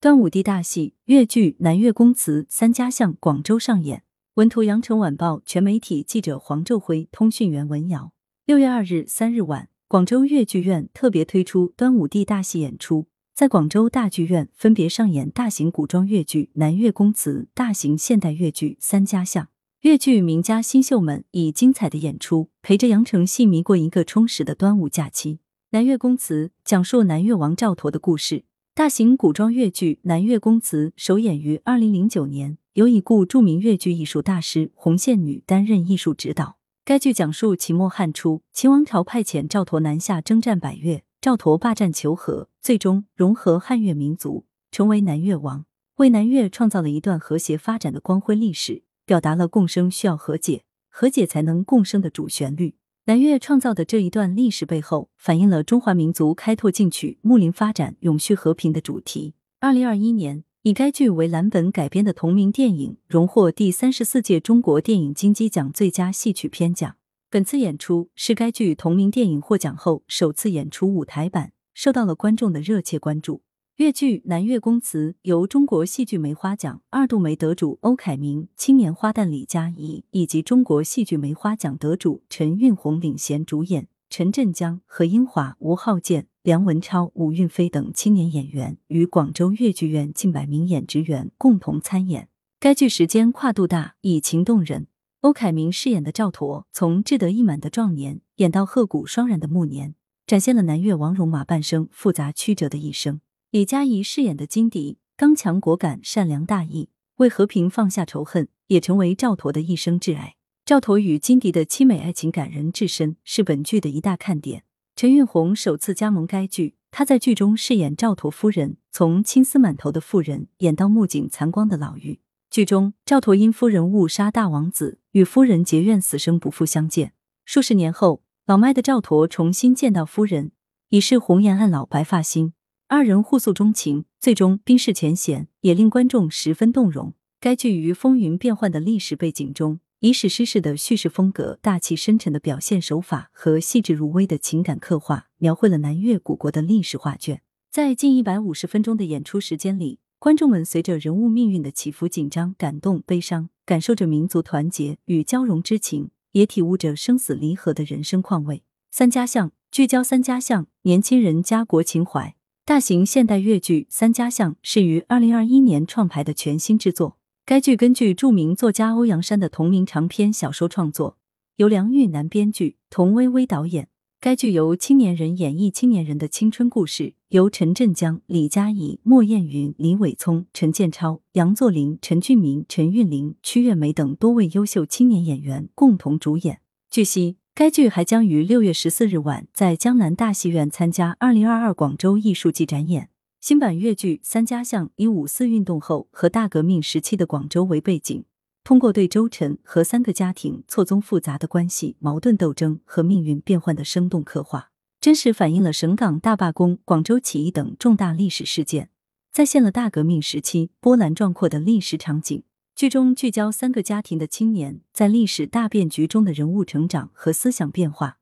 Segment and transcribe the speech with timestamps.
[0.00, 4.04] 端午地大戏越剧《南越宫词》三家巷广州上演。
[4.34, 8.12] 文图：羊城晚报全媒体记者黄昼辉，通讯员文瑶。
[8.46, 19.46] 六月二日、三日晚，广州越剧院特别推出端午地大戏演出，在广州大剧院分别上演大型古装越剧《南越宫词》、大型现代越剧《三家巷》。
[19.80, 25.34] 越剧名家新秀们以精彩的演出，陪着羊城戏迷过一个充实的端午假期。
[25.70, 28.44] 《南越宫词》讲述南越王赵佗的故事。
[28.78, 36.58] 大型古装越剧《南越宫词》首演于二零零九年，由已故著名越剧艺术大师红线女担任艺术指导。
[36.84, 45.64] 该剧讲述秦末汉初，秦王朝派遣赵佗南下征战百越，赵佗霸占求和，最终融合汉越民族，成为南越王，
[45.96, 48.84] 为南越创造了一段和谐发展的光辉历史。
[49.04, 52.76] 表达了共生需要和解，和解才能共生的主旋律。
[53.08, 59.32] 南越创造的这一段历史背后，反映了中华民族开拓进取、睦邻发展、永续和平的主题。
[59.60, 66.96] 二零二一年，以该剧为蓝本改编的同名电影荣获第三十四届中国电影金鸡奖最佳戏曲片奖。
[67.30, 73.40] 本次演出是该剧同名电影获奖后首次演出舞台版，受到了观众的热切关注。
[73.78, 92.28] 越剧《南越宫词》由中国戏剧梅花奖二度梅得主欧凯明、青年花旦李佳怡以及中国戏剧梅花奖得主陈韵红领衔主演，陈振江、何英华、吴浩建、梁文超、吴韵飞等青年演员与广州越剧院近百名演职员共同参演。
[92.58, 94.88] 该剧时间跨度大，以情动人。
[95.20, 99.94] 欧凯明饰演的赵佗，从志得意满的壮年演到鹤骨双然的暮年，
[100.26, 103.20] 展现了南越王戎马半生复杂曲折的一生。
[103.50, 110.34] 李佳怡饰演的金迪，刚强果敢、善良大义，为和平放下仇恨，也成为赵佗的一生挚爱。
[110.66, 114.64] 赵佗与金迪的凄美爱情感人至深，是本剧的一大看点。
[114.94, 122.18] 陈韵红首次加盟该剧，她在剧中饰演赵佗夫人，从青丝满头的妇人演到目景残光的老妪。
[122.50, 127.14] 剧中，赵佗因夫人误杀大王子，与夫人结怨，死生不复相见。
[127.46, 130.52] 数十年后，老迈的赵佗重新见到夫人，
[130.90, 132.52] 已是红颜暗老，白发新。
[132.90, 137.12] 二人互诉衷情，最终冰释前嫌，也令观众十分动容。
[137.38, 147.42] 该剧于风云变幻的历史背景中，以史诗式的叙事风格、大气深沉的表现手法和细致入微的情感刻画，描绘了南越古国的历史画卷。
[147.70, 158.62] 在近一百五十分钟的演出时间里，观众们随着人物命运的起伏，紧张、感动、悲伤，感受着民族团结与交融之情，也体悟着生死离合的人生况味。
[158.90, 162.34] 三家巷聚焦三家巷年轻人家国情怀。
[162.68, 167.16] 大型现代越剧《三家巷》是于二零二一年创排的全新制作。
[167.46, 171.16] 该剧根据著名作家欧阳山的同名长篇小说创作，
[171.56, 173.88] 由梁玉楠编剧，童薇薇导演。
[174.20, 186.60] 该剧由青年人演绎青年人的青春故事，由陈振江、李佳怡、莫艳云、李伟聪、陈建超、杨作霖、陈俊明、陈韵玲、曲月梅等多位优秀青年演员共同主演。
[186.90, 187.38] 据悉。
[187.58, 193.08] 该剧还将于六月十四日晚在江南大戏院参加二零二二广州艺术季展演。
[193.40, 198.24] 新版越剧《三家巷》以五四运动后和大革命时期的广州为背景，
[198.62, 204.70] 通过对周陈和三个家庭错综复杂的关系、矛盾斗争和命运变幻的生动刻画，
[205.00, 208.90] 真实反映了省港大罢工、广州起义等重大历史事件，
[209.32, 212.44] 再现了大革命时期波澜壮阔的历史场景。
[212.78, 218.18] 剧中聚焦三个家庭的青年在历史大变局中的人物成长和思想变化，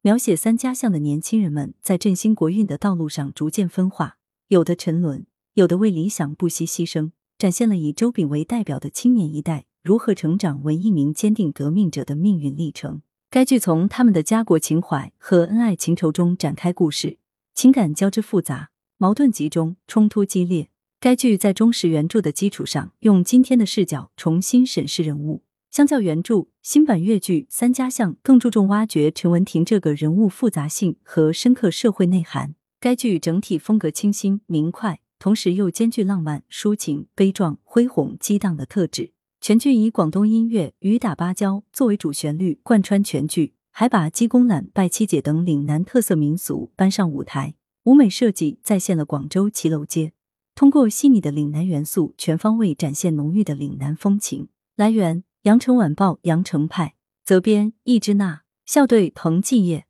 [0.00, 13.02] 描写三家巷的年轻人们在振兴国运的道路上逐渐分化，有的沉沦，有的为理想不惜牺牲，展现了以周炳为代表的青年一代如何成长为一名坚定革命者的命运历程。
[13.28, 17.18] 该剧从他们的家国情怀和恩爱情仇中展开故事，
[17.54, 20.70] 情感交织复杂，矛盾集中，冲突激烈。
[21.00, 25.44] 该剧在忠实原著的基础上，用今天的视角重新审视人物。
[25.70, 32.56] 相较原著，新版越剧《三家巷》更注重挖掘陈文婷这个人物复杂性和深刻社会内涵。
[32.80, 39.12] 该剧整体风格清新明快，同时又兼具浪漫、抒情、悲壮、恢宏、激荡的特质。
[39.40, 47.54] 全剧以广东音乐《雨打芭蕉》作为主旋律贯穿全剧，还把鸡公榄、拜七姐等岭南特色民俗搬上舞台，
[47.84, 50.14] 舞美设计再现了广州骑楼街。
[50.58, 54.48] 通过细腻的岭南元素，全方位展现浓郁的岭南风情。
[54.74, 59.86] 来源：羊城晚报羊城派，责编：易之娜，校对：彭继业。